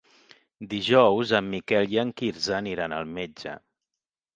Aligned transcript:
Dijous 0.71 1.35
en 1.41 1.47
Miquel 1.57 1.95
i 1.97 2.03
en 2.07 2.17
Quirze 2.23 2.59
aniran 2.65 3.01
al 3.03 3.17
metge. 3.17 3.61